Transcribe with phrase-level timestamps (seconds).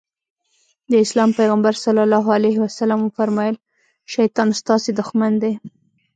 [0.91, 3.55] د اسلام پيغمبر ص وفرمايل
[4.13, 5.53] شيطان ستاسې دښمن دی.